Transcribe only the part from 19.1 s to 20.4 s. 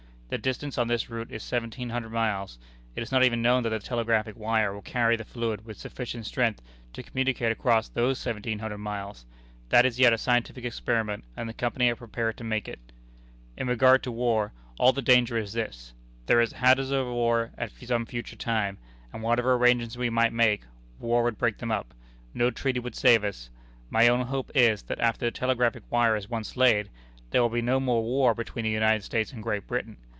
and whatever arrangements we might